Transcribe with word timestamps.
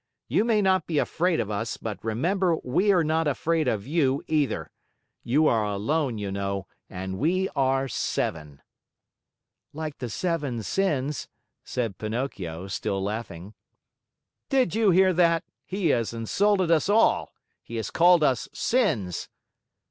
You 0.27 0.43
may 0.45 0.63
not 0.63 0.87
be 0.87 0.97
afraid 0.97 1.39
of 1.39 1.51
us, 1.51 1.77
but 1.77 2.03
remember 2.03 2.57
we 2.63 2.91
are 2.91 3.03
not 3.03 3.27
afraid 3.27 3.67
of 3.67 3.85
you, 3.85 4.23
either! 4.27 4.71
You 5.21 5.45
are 5.47 5.63
alone, 5.65 6.17
you 6.17 6.31
know, 6.31 6.65
and 6.89 7.19
we 7.19 7.49
are 7.55 7.87
seven." 7.87 8.63
"Like 9.73 9.99
the 9.99 10.09
seven 10.09 10.63
sins," 10.63 11.27
said 11.63 11.99
Pinocchio, 11.99 12.65
still 12.65 13.03
laughing. 13.03 13.53
"Did 14.49 14.73
you 14.73 14.89
hear 14.89 15.13
that? 15.13 15.43
He 15.67 15.89
has 15.89 16.13
insulted 16.15 16.71
us 16.71 16.89
all. 16.89 17.35
He 17.61 17.75
has 17.75 17.91
called 17.91 18.23
us 18.23 18.49
sins." 18.51 19.29